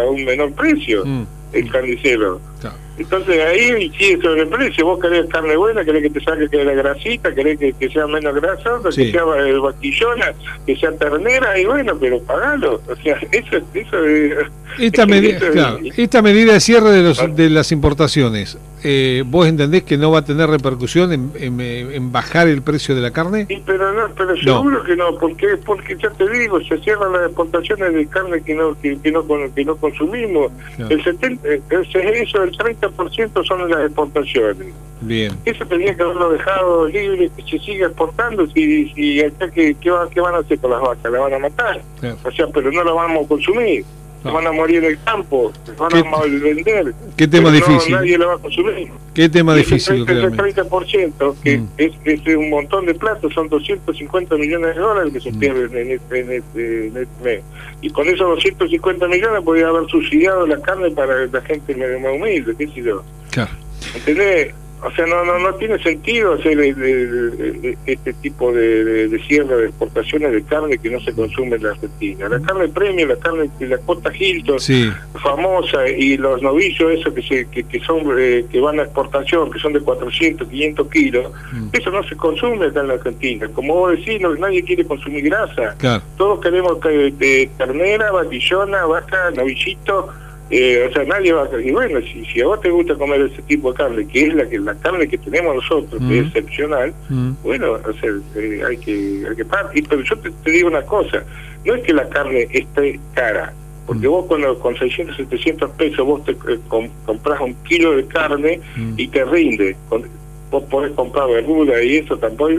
un 0.10 0.24
menor 0.24 0.54
precio. 0.54 1.06
Mm. 1.06 1.28
El 1.60 1.72
carnicero. 1.72 2.40
Claro. 2.62 2.76
Entonces 2.98 3.40
ahí 3.46 3.92
el 3.92 4.48
precio. 4.48 4.86
Vos 4.86 5.00
querés 5.00 5.28
carne 5.28 5.56
buena, 5.56 5.86
querés 5.86 6.02
que 6.04 6.10
te 6.10 6.20
saque 6.24 6.50
que 6.50 6.64
la 6.66 6.74
grasita, 6.74 7.34
querés 7.36 7.60
que, 7.60 7.72
que 7.74 7.90
sea 7.90 8.08
menos 8.08 8.34
grasosa, 8.34 8.92
Sí. 8.92 9.06
que 9.06 9.12
sea 9.12 9.22
eh, 9.46 9.54
vaquillona, 9.60 10.34
que 10.66 10.76
sea 10.76 10.92
ternera, 10.94 11.60
y 11.60 11.66
bueno, 11.66 11.96
pero 12.00 12.20
pagalo. 12.24 12.82
O 12.88 12.96
sea, 13.04 13.18
eso, 13.32 13.58
eso 13.74 14.04
es... 14.06 14.34
Esta, 14.80 15.04
es 15.04 15.08
medida, 15.08 15.38
eso 15.38 15.46
es- 15.46 15.52
claro, 15.52 15.80
esta 15.96 16.22
medida 16.24 16.54
de 16.54 16.60
cierre 16.60 16.90
de, 16.92 17.04
los, 17.04 17.36
de 17.36 17.50
las 17.50 17.72
importaciones, 17.72 18.58
eh, 18.84 19.24
¿vos 19.26 19.48
entendés 19.48 19.84
que 19.84 19.98
no 19.98 20.12
va 20.12 20.20
a 20.20 20.26
tener 20.26 20.50
repercusión 20.50 21.12
en, 21.14 21.32
en, 21.40 21.60
eh, 21.62 21.96
en 21.96 22.12
bajar 22.12 22.48
el 22.48 22.62
precio 22.64 22.94
de 22.96 23.02
la 23.02 23.12
carne? 23.12 23.46
Sí, 23.48 23.62
pero 23.66 23.92
no, 23.94 24.10
pero 24.16 24.36
seguro 24.38 24.84
que 24.84 24.96
no, 24.96 25.18
porque 25.20 25.58
porque 25.66 25.96
ya 26.02 26.10
te 26.12 26.30
digo, 26.30 26.60
se 26.62 26.78
cierran 26.80 27.12
las 27.14 27.26
exportaciones 27.28 27.94
de 27.94 28.08
carne 28.08 28.42
que 28.44 28.54
no 28.56 28.80
que, 28.80 29.00
que 29.00 29.12
no 29.12 29.26
que 29.56 29.66
no 29.66 29.78
consumimos. 29.78 30.52
Claro. 30.76 30.94
El 30.94 31.04
70, 31.04 31.47
eh, 31.48 31.62
ese- 31.70 32.22
eso, 32.22 32.44
el 32.44 32.52
30% 32.58 33.44
son 33.44 33.70
las 33.70 33.86
exportaciones. 33.86 34.74
Bien. 35.02 35.32
Eso 35.46 35.64
tenía 35.66 35.96
que 35.96 36.02
haberlo 36.02 36.32
dejado 36.32 36.88
libre, 36.88 37.30
que 37.36 37.44
se 37.44 37.60
siga 37.64 37.88
exportando. 37.88 38.48
Si, 38.48 38.90
si 38.94 39.22
¿qué, 39.54 39.76
qué, 39.80 39.92
va- 39.92 40.10
qué 40.10 40.20
van 40.22 40.36
a 40.36 40.40
hacer 40.40 40.58
con 40.60 40.72
las 40.72 40.82
vacas? 40.82 41.12
¿La 41.12 41.20
van 41.20 41.34
a 41.36 41.40
matar? 41.40 41.82
Claro. 42.00 42.18
O 42.24 42.32
sea, 42.32 42.48
pero 42.48 42.72
no 42.72 42.84
la 42.84 42.92
vamos 42.92 43.26
a 43.26 43.28
consumir. 43.28 43.86
No. 44.24 44.34
Van 44.34 44.48
a 44.48 44.52
morir 44.52 44.78
en 44.84 44.86
el 44.92 45.04
campo, 45.04 45.54
van 45.78 45.90
¿Qué- 45.90 46.00
a 46.00 46.04
mal- 46.04 46.40
vender. 46.40 46.94
qué 47.16 47.28
tema 47.28 47.52
pero 47.52 47.66
no, 47.68 47.74
difícil. 47.74 47.94
nadie 47.96 48.18
la 48.18 48.26
va 48.26 48.34
a 48.34 48.38
consumir. 48.40 48.88
Qué 49.14 49.30
tema 49.30 49.54
Y 49.54 49.58
difícil 49.60 50.06
30, 50.06 50.12
ese 50.12 50.22
realmente. 50.22 50.44
30% 50.64 51.36
que 51.44 51.58
Mm. 51.60 51.68
es, 51.78 51.92
es 52.04 52.36
un 52.36 52.50
montón 52.50 52.86
de 52.88 52.94
plata, 52.96 53.28
son 53.34 53.48
250 53.48 54.36
millones 54.38 54.76
de 54.76 54.82
dólares 54.82 55.14
que 55.14 55.20
se 55.22 55.32
Mm. 55.32 55.40
pierden 55.40 55.78
en 55.78 55.92
este, 55.92 56.20
en, 56.20 56.32
este, 56.32 56.88
en 56.88 56.98
este 56.98 57.24
mes. 57.24 57.42
Y 57.82 57.90
con 57.92 58.08
esos 58.08 58.28
250 58.28 59.08
millones 59.08 59.42
podría 59.44 59.68
haber 59.68 59.88
subsidiado 59.90 60.46
la 60.48 60.60
carne 60.62 60.90
para 60.92 61.26
la 61.28 61.42
gente 61.42 61.76
más 61.76 62.12
humilde, 62.14 62.54
qué 62.58 62.68
sé 62.68 62.82
yo. 62.82 63.04
Claro. 63.32 63.52
¿Entendés? 63.96 64.54
O 64.84 64.92
sea, 64.92 65.08
no 65.08 65.26
no 65.26 65.40
no 65.40 65.56
tiene 65.56 65.82
sentido 65.82 66.34
hacer 66.34 66.52
el- 66.54 66.82
el- 66.82 67.58
el- 67.64 67.78
este 67.88 68.14
tipo 68.14 68.52
de, 68.54 68.86
de, 68.86 69.08
de 69.08 69.20
cierre 69.24 69.56
de 69.58 69.66
exportaciones 69.70 70.32
de 70.32 70.44
carne 70.44 70.78
que 70.78 70.90
no 70.92 71.00
se 71.00 71.14
consume 71.14 71.56
en 71.56 71.64
la 71.64 71.70
Argentina. 71.72 72.30
La 72.30 72.40
carne 72.40 72.68
premium, 72.68 73.10
la 73.10 73.16
carne 73.16 73.50
de 73.60 73.68
la 73.70 73.78
Costa 73.80 74.12
Hilton, 74.16 74.60
Sí, 74.60 74.88
famosa 75.22 75.88
y 75.90 76.18
los 76.18 76.42
novillos 76.44 76.92
esos 76.92 77.12
que 77.14 77.22
se 77.24 77.48
que, 77.50 77.64
que 77.64 77.80
son 77.80 78.02
eh, 78.20 78.46
que 78.52 78.60
van 78.60 78.80
a 78.80 78.84
exportación 78.84 79.50
que 79.52 79.58
son 79.60 79.74
de 79.74 79.80
400 79.80 80.48
500 80.48 80.88
kilos 80.90 81.32
Mm. 81.52 81.70
eso 81.74 81.90
no 81.92 82.04
se 82.04 82.16
consume 82.16 82.66
acá 82.68 82.82
en 82.82 82.88
la 82.90 82.94
Argentina 82.96 83.48
como 83.54 83.74
vos 83.74 83.92
decís 83.98 84.20
no- 84.22 84.36
nadie 84.36 84.64
quiere 84.64 84.86
consumir 84.86 85.24
grasa 85.26 85.76
claro. 85.78 86.04
todos 86.18 86.40
queremos 86.42 86.78
que- 86.80 87.14
eh, 87.20 87.50
ternera 87.58 88.12
batillona 88.12 88.86
vaca 88.86 89.32
novillito 89.32 90.10
eh, 90.50 90.88
o 90.90 90.94
sea 90.94 91.04
nadie 91.04 91.34
va 91.34 91.44
a 91.44 91.62
y 91.62 91.72
bueno 91.72 92.00
si, 92.02 92.24
si 92.26 92.42
a 92.42 92.46
vos 92.48 92.62
te 92.62 92.70
gusta 92.70 92.96
comer 92.96 93.22
ese 93.22 93.42
tipo 93.44 93.72
de 93.72 93.78
carne 93.78 94.08
que 94.08 94.28
es 94.28 94.34
la 94.34 94.48
que 94.48 94.58
la 94.60 94.76
carne 94.76 95.08
que 95.08 95.18
tenemos 95.18 95.56
nosotros 95.56 96.02
que 96.08 96.20
es 96.20 96.24
Mm. 96.24 96.28
excepcional 96.28 96.94
Mm. 97.10 97.32
bueno, 97.44 97.74
o 97.74 97.94
sea, 97.94 98.10
eh, 98.36 98.62
hay 98.68 98.78
que 98.78 99.26
hay 99.30 99.36
que. 99.36 99.46
Y, 99.76 99.82
Pero 99.82 100.02
yo 100.04 100.18
te, 100.20 100.32
te 100.44 100.52
digo 100.52 100.68
una 100.70 100.82
cosa, 100.84 101.24
no 101.66 101.76
es 101.76 101.84
que 101.84 101.94
la 101.94 102.08
carne 102.10 102.48
esté 102.52 103.00
cara, 103.14 103.54
porque 103.86 104.08
Mm. 104.08 104.12
vos 104.12 104.26
cuando 104.28 104.58
con 104.60 104.78
600, 104.78 105.16
700 105.18 105.70
pesos 105.72 106.06
vos 106.06 106.24
te 106.26 106.32
eh, 106.32 106.60
com- 106.70 106.90
compras 107.06 107.40
un 107.42 107.54
kilo 107.66 107.96
de 107.98 108.06
carne 108.08 108.60
y 108.98 109.08
te 109.10 109.26
rinde. 109.26 109.76
Con- 109.90 110.08
vos 110.50 110.64
podés 110.64 110.92
comprar 110.94 111.28
verdura 111.30 111.84
y 111.84 111.98
eso 111.98 112.18
tampoco 112.18 112.52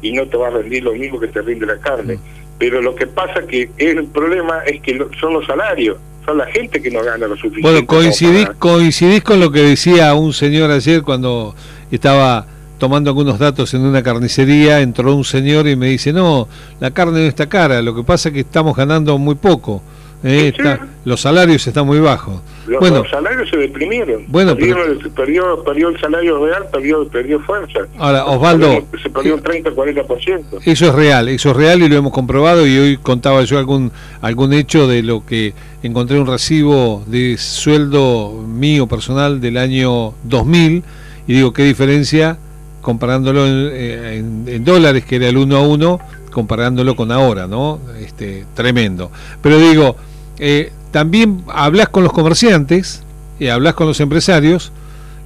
y 0.00 0.12
no 0.12 0.26
te 0.28 0.36
va 0.36 0.46
a 0.48 0.50
rendir 0.50 0.84
lo 0.84 0.92
mismo 0.92 1.18
que 1.18 1.26
te 1.28 1.42
rinde 1.42 1.66
la 1.66 1.78
carne. 1.78 2.18
Pero 2.58 2.80
lo 2.80 2.94
que 2.94 3.06
pasa 3.08 3.44
que 3.46 3.68
el 3.78 4.04
problema 4.06 4.60
es 4.64 4.80
que 4.80 4.94
lo- 4.94 5.12
son 5.14 5.32
los 5.34 5.44
salarios, 5.46 5.96
son 6.24 6.38
la 6.38 6.46
gente 6.46 6.80
que 6.80 6.90
no 6.90 7.02
gana 7.02 7.26
lo 7.26 7.34
suficiente. 7.36 7.62
Bueno, 7.62 7.86
coincidís, 7.86 8.46
para- 8.46 8.58
coincidís 8.58 9.22
con 9.22 9.40
lo 9.40 9.50
que 9.50 9.60
decía 9.62 10.14
un 10.14 10.32
señor 10.32 10.70
ayer 10.70 11.02
cuando 11.02 11.54
estaba 11.90 12.46
tomando 12.78 13.10
algunos 13.10 13.38
datos 13.38 13.72
en 13.74 13.82
una 13.82 14.02
carnicería, 14.02 14.80
entró 14.80 15.14
un 15.14 15.24
señor 15.24 15.68
y 15.68 15.76
me 15.76 15.86
dice, 15.88 16.12
no, 16.12 16.48
la 16.80 16.90
carne 16.90 17.20
no 17.20 17.26
está 17.26 17.48
cara, 17.48 17.80
lo 17.82 17.94
que 17.94 18.02
pasa 18.02 18.28
es 18.28 18.34
que 18.34 18.40
estamos 18.40 18.76
ganando 18.76 19.16
muy 19.18 19.36
poco, 19.36 19.82
eh, 20.24 20.52
está- 20.56 20.86
los 21.04 21.20
salarios 21.20 21.66
están 21.66 21.86
muy 21.86 21.98
bajos. 22.00 22.40
Los, 22.66 22.78
bueno, 22.78 22.98
los 22.98 23.10
salarios 23.10 23.50
se 23.50 23.56
deprimieron. 23.56 24.24
Bueno, 24.28 24.54
perdió, 24.56 24.76
pero- 24.76 25.14
perdió, 25.14 25.64
perdió 25.64 25.88
el 25.88 26.00
salario 26.00 26.44
real, 26.46 26.66
perdió, 26.72 27.08
perdió 27.08 27.40
fuerza. 27.40 27.80
ahora, 27.98 28.24
Osvaldo, 28.26 28.86
Se 29.02 29.10
perdió 29.10 29.34
un 29.34 29.42
30-40%. 29.42 30.60
Eso 30.64 30.86
es 30.86 30.94
real, 30.94 31.28
eso 31.28 31.50
es 31.50 31.56
real 31.56 31.82
y 31.82 31.88
lo 31.88 31.96
hemos 31.96 32.12
comprobado 32.12 32.66
y 32.66 32.78
hoy 32.78 32.96
contaba 32.98 33.42
yo 33.42 33.58
algún 33.58 33.90
algún 34.20 34.52
hecho 34.52 34.86
de 34.86 35.02
lo 35.02 35.26
que 35.26 35.54
encontré 35.82 36.20
un 36.20 36.26
recibo 36.28 37.02
de 37.08 37.36
sueldo 37.38 38.32
mío 38.46 38.86
personal 38.86 39.40
del 39.40 39.56
año 39.56 40.14
2000 40.24 40.84
y 41.26 41.32
digo 41.32 41.52
qué 41.52 41.64
diferencia 41.64 42.38
comparándolo 42.80 43.46
en, 43.46 43.70
eh, 43.72 44.16
en- 44.18 44.44
en 44.46 44.64
dólares 44.64 45.04
que 45.04 45.16
era 45.16 45.28
el 45.28 45.36
uno 45.36 45.56
a 45.56 45.62
uno 45.62 45.98
comparándolo 46.32 46.96
con 46.96 47.12
ahora, 47.12 47.46
¿no? 47.46 47.78
Este 48.00 48.44
tremendo. 48.54 49.10
Pero 49.42 49.58
digo, 49.58 49.96
eh, 50.38 50.72
también 50.90 51.44
hablas 51.48 51.88
con 51.88 52.04
los 52.04 52.12
comerciantes 52.12 53.02
y 53.38 53.48
hablas 53.48 53.74
con 53.74 53.86
los 53.86 54.00
empresarios 54.00 54.72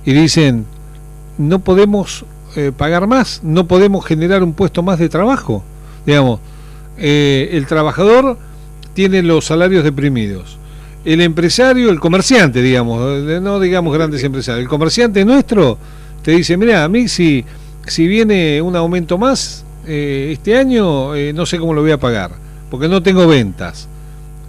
y 0.04 0.12
dicen 0.12 0.66
no 1.38 1.58
podemos 1.58 2.24
eh, 2.56 2.72
pagar 2.76 3.06
más, 3.06 3.40
no 3.42 3.66
podemos 3.66 4.04
generar 4.04 4.42
un 4.42 4.52
puesto 4.52 4.82
más 4.82 4.98
de 4.98 5.08
trabajo. 5.08 5.62
Digamos, 6.06 6.40
eh, 6.98 7.50
el 7.52 7.66
trabajador 7.66 8.38
tiene 8.94 9.22
los 9.22 9.44
salarios 9.44 9.84
deprimidos. 9.84 10.58
El 11.04 11.20
empresario, 11.20 11.90
el 11.90 12.00
comerciante, 12.00 12.62
digamos, 12.62 13.00
eh, 13.28 13.38
no 13.40 13.60
digamos 13.60 13.94
grandes 13.94 14.24
empresarios, 14.24 14.62
el 14.62 14.68
comerciante 14.68 15.24
nuestro 15.24 15.78
te 16.22 16.32
dice, 16.32 16.56
mira, 16.56 16.82
a 16.82 16.88
mí 16.88 17.06
si, 17.06 17.44
si 17.86 18.08
viene 18.08 18.60
un 18.60 18.74
aumento 18.74 19.18
más 19.18 19.64
eh, 19.86 20.30
este 20.32 20.56
año, 20.58 21.14
eh, 21.14 21.32
no 21.32 21.46
sé 21.46 21.58
cómo 21.58 21.74
lo 21.74 21.82
voy 21.82 21.92
a 21.92 22.00
pagar, 22.00 22.32
porque 22.70 22.88
no 22.88 23.02
tengo 23.02 23.28
ventas. 23.28 23.86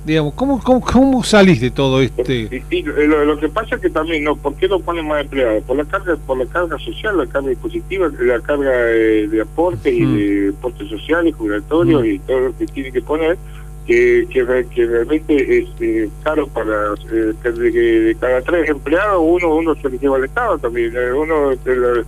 Digamos, 0.07 0.33
¿cómo, 0.35 0.61
cómo, 0.63 0.79
cómo 0.79 1.21
salís 1.23 1.59
de 1.59 1.69
todo 1.69 2.01
este? 2.01 2.63
Y, 2.71 2.75
y 2.77 2.81
lo, 2.83 3.25
lo 3.25 3.37
que 3.37 3.49
pasa 3.49 3.75
es 3.75 3.81
que 3.81 3.89
también, 3.89 4.23
no 4.23 4.37
¿por 4.37 4.55
qué 4.55 4.69
no 4.69 4.79
ponen 4.79 5.05
más 5.05 5.21
empleados? 5.21 5.61
Por 5.65 5.75
la 5.75 5.83
carga 5.83 6.15
por 6.25 6.37
la 6.37 6.45
carga 6.45 6.79
social, 6.79 7.17
la 7.17 7.27
carga 7.27 7.51
impositiva, 7.51 8.09
la 8.21 8.39
carga 8.39 8.71
eh, 8.89 9.27
de 9.29 9.41
aportes 9.41 9.93
y 9.93 10.05
de 10.05 10.49
aportes 10.57 10.87
sociales, 10.87 11.35
jubilatorios 11.35 12.01
Mm. 12.01 12.05
y 12.05 12.19
todo 12.19 12.39
lo 12.39 12.57
que 12.57 12.65
tiene 12.67 12.91
que 12.93 13.01
poner, 13.01 13.37
que, 13.85 14.25
que, 14.29 14.43
re- 14.43 14.65
que 14.67 14.85
realmente 14.85 15.57
es 15.59 15.67
eh, 15.81 16.09
caro 16.23 16.47
para 16.47 16.93
eh, 17.11 17.33
que 17.43 17.51
de, 17.51 17.71
de 17.71 18.15
cada 18.15 18.41
tres 18.41 18.69
empleados, 18.69 19.19
uno 19.21 19.55
uno 19.55 19.75
se 19.75 19.89
le 19.89 19.97
lleva 19.99 20.15
al 20.15 20.23
Estado 20.23 20.57
también. 20.57 20.93
eh, 20.95 21.11
Uno 21.11 21.49
de 21.65 21.75
los- 21.75 22.05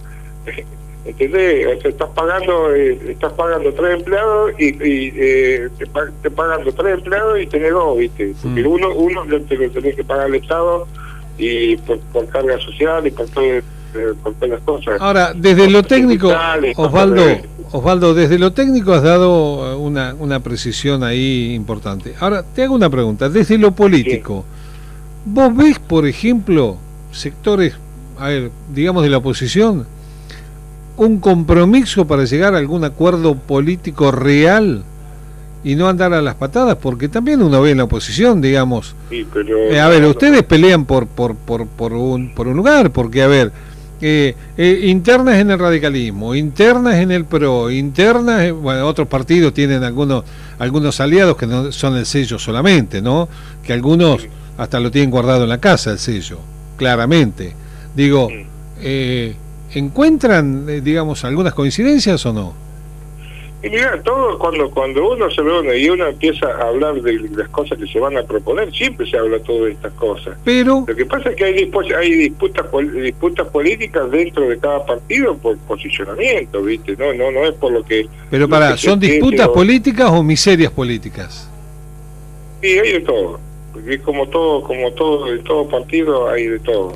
¿Entendés? 1.10 1.78
O 1.78 1.82
sea, 1.82 1.90
estás 1.92 2.10
pagando 2.16 2.74
eh, 2.76 3.00
estás 3.10 3.34
pagando 3.34 3.74
tres 3.74 4.00
empleados 4.00 4.52
y, 4.60 4.66
y 4.68 5.14
eh, 5.16 5.70
te, 5.78 5.86
pa- 5.88 6.12
te 6.22 6.30
pagando 6.32 6.72
tres 6.72 6.94
empleados 7.00 7.42
y 7.42 7.48
tenés 7.48 7.72
dos, 7.72 7.98
¿viste? 7.98 8.34
Porque 8.42 8.64
Mm. 8.64 8.68
uno, 8.68 8.90
uno 8.96 9.26
lo 9.26 9.42
te 9.42 9.56
lo 9.58 9.70
tenés 9.72 9.96
que 9.96 10.04
pagar 10.04 10.26
al 10.28 10.36
Estado 10.36 10.88
y 11.38 11.78
por, 11.78 12.00
por 12.14 12.28
carga 12.28 12.60
social 12.60 13.08
y 13.08 13.12
por, 13.12 13.28
todo, 13.30 13.44
eh, 13.46 13.64
por 14.22 14.34
todas 14.36 14.50
las 14.50 14.60
cosas. 14.62 15.02
Ahora, 15.02 15.34
desde 15.36 15.70
lo 15.70 15.82
técnico, 15.84 16.32
Osvaldo, 16.76 17.24
Osvaldo, 17.72 18.14
desde 18.14 18.38
lo 18.40 18.52
técnico 18.54 18.94
has 18.94 19.04
dado 19.04 19.78
una, 19.80 20.14
una 20.20 20.40
precisión 20.42 21.04
ahí 21.04 21.54
importante. 21.54 22.14
Ahora, 22.20 22.44
te 22.44 22.64
hago 22.64 22.76
una 22.76 22.90
pregunta, 22.90 23.30
desde 23.30 23.58
lo 23.58 23.72
político, 23.72 24.44
¿vos 25.26 25.56
ves, 25.56 25.80
por 25.80 26.06
ejemplo, 26.08 26.78
sectores, 27.12 27.74
a 28.18 28.28
ver, 28.30 28.52
digamos 28.74 29.04
de 29.04 29.10
la 29.10 29.18
oposición, 29.18 29.88
un 31.06 31.20
compromiso 31.20 32.06
para 32.06 32.26
llegar 32.26 32.54
a 32.56 32.58
algún 32.58 32.84
acuerdo 32.84 33.36
político 33.36 34.12
real 34.12 34.84
y 35.64 35.76
no 35.76 35.88
andar 35.90 36.14
a 36.14 36.22
las 36.22 36.36
patadas? 36.36 36.78
Porque 36.82 37.10
también 37.10 37.42
uno 37.42 37.62
ve 37.62 37.72
en 37.72 37.78
la 37.78 37.84
oposición, 37.86 38.42
digamos, 38.42 38.96
Sí, 39.10 39.26
pero, 39.34 39.58
eh, 39.58 39.80
a 39.80 39.88
ver, 39.88 40.04
ustedes 40.06 40.44
pelean 40.44 40.86
por, 40.86 41.08
por, 41.08 41.36
por, 41.36 41.68
por, 41.68 41.94
un, 41.94 42.34
por 42.34 42.48
un 42.48 42.56
lugar, 42.58 42.92
porque, 42.92 43.22
a 43.24 43.28
ver, 43.28 43.52
eh, 44.02 44.34
eh, 44.58 44.80
internas 44.86 45.36
en 45.36 45.52
el 45.52 45.60
radicalismo, 45.60 46.34
internas 46.34 46.96
en 46.96 47.12
el 47.12 47.26
PRO, 47.26 47.70
internas, 47.70 48.44
en- 48.44 48.62
bueno, 48.62 48.86
otros 48.88 49.08
partidos 49.10 49.54
tienen 49.54 49.84
algunos, 49.84 50.24
algunos 50.58 51.00
aliados 51.02 51.36
que 51.36 51.46
no 51.48 51.72
son 51.74 51.98
el 51.98 52.06
sello 52.06 52.40
solamente, 52.40 53.02
¿no? 53.02 53.28
Que 53.64 53.74
algunos 53.74 54.26
hasta 54.58 54.80
lo 54.80 54.90
tienen 54.92 55.12
guardado 55.12 55.44
en 55.44 55.50
la 55.50 55.58
casa, 55.60 55.92
el 55.92 56.00
sello, 56.00 56.40
claramente. 56.78 57.54
Digo, 57.96 58.28
Sí. 58.30 58.46
eh, 58.82 59.36
¿encuentran, 59.74 60.66
eh, 60.70 60.82
digamos, 60.82 61.24
algunas 61.26 61.54
coincidencias 61.54 62.26
o 62.26 62.34
no? 62.34 62.54
Y 63.62 63.70
mira, 63.70 64.02
todo 64.04 64.40
cuando 64.40 64.72
cuando 64.72 65.12
uno 65.12 65.30
se 65.30 65.42
reúne 65.42 65.78
y 65.78 65.90
uno 65.90 66.08
empieza 66.08 66.46
a 66.48 66.70
hablar 66.70 67.02
de 67.02 67.12
las 67.36 67.50
cosas 67.50 67.78
que 67.78 67.88
se 67.88 68.00
van 68.00 68.16
a 68.18 68.24
proponer, 68.24 68.72
siempre 68.74 69.06
se 69.10 69.18
habla 69.18 69.38
todo 69.40 69.66
de 69.66 69.74
estas 69.74 69.92
cosas. 69.96 70.38
Pero, 70.46 70.86
Lo 70.88 70.96
que 70.96 71.06
pasa 71.06 71.30
es 71.32 71.36
que 71.36 71.44
hay, 71.44 71.66
dispu- 71.66 71.94
hay 71.94 72.10
disputas 72.14 72.66
pol- 72.68 72.94
disputas 73.04 73.46
políticas 73.50 74.10
dentro 74.12 74.48
de 74.48 74.58
cada 74.60 74.86
partido 74.86 75.36
por 75.38 75.58
posicionamiento, 75.58 76.62
¿viste? 76.64 76.96
No 76.98 77.14
no 77.14 77.32
no 77.32 77.46
es 77.46 77.54
por 77.56 77.74
lo 77.74 77.84
que... 77.84 78.08
pero 78.30 78.44
lo 78.44 78.50
para, 78.50 78.72
que 78.72 78.78
¿son 78.78 78.98
disputas 78.98 79.48
o- 79.50 79.54
políticas 79.54 80.10
o 80.10 80.24
miserias 80.24 80.72
políticas? 80.72 81.50
Sí, 82.62 82.80
hay 82.80 82.94
de 82.94 83.00
todo. 83.02 83.42
porque 83.74 84.00
como 84.00 84.26
todo, 84.30 84.64
como 84.64 84.90
todo, 84.94 85.34
en 85.34 85.44
todo 85.44 85.68
partido 85.68 86.30
hay 86.30 86.46
de 86.48 86.60
todo. 86.60 86.94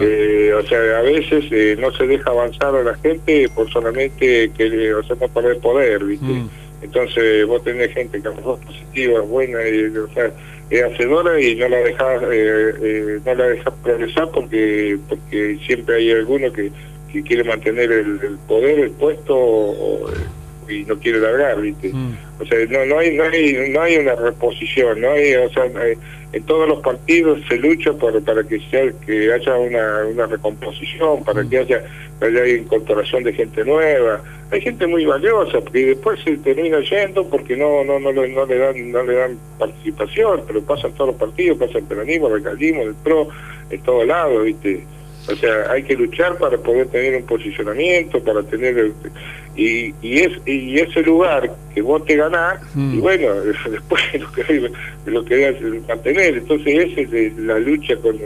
Eh, 0.00 0.52
o 0.54 0.62
sea, 0.66 0.98
a 0.98 1.02
veces 1.02 1.44
eh, 1.50 1.76
no 1.78 1.92
se 1.92 2.06
deja 2.06 2.30
avanzar 2.30 2.74
a 2.74 2.82
la 2.82 2.94
gente 2.96 3.48
por 3.54 3.70
solamente 3.70 4.50
que, 4.56 4.68
sea, 5.06 5.16
no 5.20 5.28
perder 5.28 5.58
poder, 5.58 6.04
¿viste? 6.04 6.24
Mm. 6.24 6.48
Entonces 6.82 7.46
vos 7.46 7.62
tenés 7.62 7.92
gente 7.92 8.20
que 8.20 8.26
a 8.26 8.30
lo 8.30 8.36
mejor 8.38 8.58
es 8.60 8.66
positiva, 8.66 9.20
buena, 9.20 9.68
y, 9.68 9.84
o 9.96 10.08
sea, 10.14 10.32
es 10.70 10.82
hacedora 10.82 11.40
y 11.40 11.54
no 11.56 11.68
la 11.68 11.78
dejas 11.78 12.22
eh, 12.30 12.72
eh, 12.82 13.20
no 13.24 13.34
la 13.34 13.48
dejas 13.48 13.74
progresar 13.82 14.30
porque 14.32 14.98
porque 15.08 15.58
siempre 15.66 15.96
hay 15.96 16.12
alguno 16.12 16.50
que, 16.52 16.72
que 17.12 17.22
quiere 17.22 17.44
mantener 17.44 17.92
el, 17.92 18.38
poder, 18.48 18.78
el 18.78 18.90
puesto 18.92 20.10
y 20.68 20.84
no 20.84 20.98
quiere 20.98 21.20
largar, 21.20 21.60
¿viste? 21.60 21.90
Mm. 21.92 22.16
O 22.40 22.46
sea, 22.46 22.58
no, 22.70 22.86
no, 22.86 22.98
hay, 22.98 23.14
no, 23.14 23.24
hay, 23.24 23.70
no 23.70 23.82
hay 23.82 23.96
una 23.98 24.14
reposición, 24.14 25.00
no 25.00 25.10
hay, 25.10 25.34
o 25.34 25.50
sea, 25.50 25.64
en 26.32 26.42
todos 26.44 26.68
los 26.68 26.80
partidos 26.80 27.40
se 27.48 27.58
lucha 27.58 27.92
por, 27.92 28.22
para 28.22 28.42
que 28.44 28.58
sea 28.70 28.90
que 29.04 29.32
haya 29.32 29.56
una, 29.56 30.06
una 30.06 30.26
recomposición, 30.26 31.22
para 31.24 31.44
que 31.44 31.58
haya, 31.58 31.84
haya 32.20 32.48
incorporación 32.48 33.22
de 33.24 33.34
gente 33.34 33.64
nueva. 33.64 34.22
Hay 34.50 34.60
gente 34.60 34.86
muy 34.86 35.04
valiosa 35.04 35.58
que 35.70 35.86
después 35.86 36.20
se 36.24 36.36
termina 36.38 36.80
yendo 36.80 37.28
porque 37.28 37.56
no 37.56 37.84
no 37.84 37.98
no, 37.98 38.12
no 38.12 38.46
le 38.46 38.58
dan 38.58 38.90
no 38.90 39.02
le 39.02 39.14
dan 39.14 39.38
participación, 39.58 40.42
pero 40.46 40.62
pasa 40.62 40.88
en 40.88 40.94
todos 40.94 41.08
los 41.08 41.16
partidos, 41.16 41.58
pasa 41.58 41.78
el 41.78 41.84
peronismo, 41.84 42.28
el 42.28 42.34
recalismo, 42.34 42.82
el 42.82 42.94
PRO, 42.94 43.28
en 43.70 43.82
todos 43.82 44.06
lados, 44.06 44.44
¿viste? 44.44 44.84
O 45.28 45.36
sea, 45.36 45.70
hay 45.70 45.84
que 45.84 45.94
luchar 45.94 46.36
para 46.36 46.58
poder 46.58 46.88
tener 46.88 47.16
un 47.16 47.26
posicionamiento, 47.26 48.22
para 48.22 48.42
tener... 48.42 48.92
Y, 49.54 49.94
y, 50.00 50.18
es, 50.20 50.32
y 50.46 50.78
ese 50.78 51.02
lugar 51.02 51.54
que 51.74 51.82
vos 51.82 52.04
te 52.06 52.16
ganás, 52.16 52.60
y 52.74 52.78
mm. 52.78 53.00
bueno, 53.00 53.34
después 53.70 54.02
lo 54.18 54.32
que 54.32 54.70
lo 55.06 55.24
querés 55.24 55.60
mantener. 55.86 56.38
Entonces 56.38 56.96
esa 56.96 57.18
es 57.18 57.36
la 57.36 57.58
lucha 57.58 57.96
con 57.96 58.18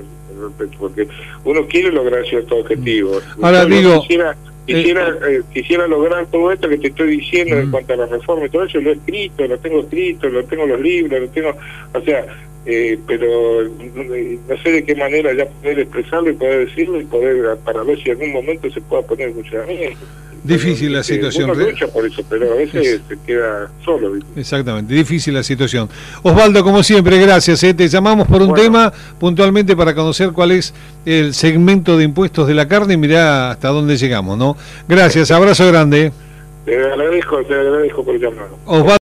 porque 0.79 1.09
uno 1.45 1.67
quiere 1.67 1.91
lograr 1.91 2.25
ciertos 2.27 2.61
objetivos. 2.61 3.25
Ahora 3.41 3.65
digo... 3.65 4.03
Quisiera, 4.03 4.37
quisiera, 4.67 5.17
eh, 5.29 5.43
quisiera 5.53 5.87
lograr 5.87 6.27
todo 6.27 6.53
esto 6.53 6.69
que 6.69 6.79
te 6.79 6.89
estoy 6.89 7.17
diciendo 7.17 7.57
en 7.57 7.69
mm. 7.69 7.71
cuanto 7.71 7.95
a 7.95 7.97
la 7.97 8.07
reforma 8.07 8.47
y 8.47 8.51
todo 8.51 8.65
eso, 8.65 8.81
lo 8.81 8.91
he 8.91 8.95
escrito, 8.95 9.47
lo 9.47 9.59
tengo 9.59 9.81
escrito, 9.81 10.29
lo 10.29 10.45
tengo 10.45 10.67
los 10.67 10.81
libros, 10.81 11.21
lo 11.21 11.29
tengo... 11.29 11.55
O 11.95 12.01
sea, 12.03 12.27
eh, 12.69 12.99
pero 13.07 13.63
no 13.69 14.63
sé 14.63 14.73
de 14.73 14.85
qué 14.85 14.97
manera 14.97 15.33
ya 15.33 15.47
poder 15.47 15.79
expresarlo 15.79 16.31
y 16.31 16.35
poder 16.35 16.67
decirlo 16.67 17.01
y 17.01 17.05
poder 17.05 17.57
para 17.59 17.85
ver 17.85 17.97
si 18.03 18.11
en 18.11 18.17
algún 18.21 18.33
momento 18.33 18.69
se 18.71 18.81
pueda 18.81 19.03
poner 19.03 19.29
en 19.29 19.35
funcionamiento. 19.35 20.05
Difícil 20.47 20.93
la 20.93 21.03
situación. 21.03 21.51
Uno 21.51 21.61
lucha 21.61 21.87
por 21.89 22.07
eso, 22.07 22.23
pero 22.29 22.53
a 22.53 22.57
veces 22.57 23.01
se 23.09 23.19
queda 23.27 23.71
solo. 23.85 24.15
Exactamente, 24.37 24.95
difícil 24.95 25.35
la 25.35 25.43
situación. 25.43 25.89
Osvaldo, 26.23 26.63
como 26.63 26.83
siempre, 26.83 27.19
gracias. 27.19 27.63
¿eh? 27.65 27.75
Te 27.75 27.89
llamamos 27.89 28.27
por 28.29 28.43
un 28.43 28.55
tema 28.55 28.93
puntualmente 29.19 29.77
para 29.77 29.95
conocer 29.95 30.33
cuál 30.33 30.53
es 30.53 30.73
el 31.05 31.35
segmento 31.35 31.97
de 31.97 32.05
impuestos 32.05 32.47
de 32.47 32.55
la 32.55 32.69
carne 32.69 32.95
y 32.95 32.97
mirá 32.97 33.51
hasta 33.51 33.69
dónde 33.69 33.97
llegamos, 33.97 34.39
¿no? 34.39 34.57
Gracias, 34.89 35.31
abrazo 35.31 35.67
grande. 35.67 36.13
Te 36.65 36.77
agradezco, 36.77 37.43
te 37.45 37.55
agradezco 37.55 38.05
por 38.05 38.19
llamarnos. 38.19 38.59
Osvaldo 38.67 38.97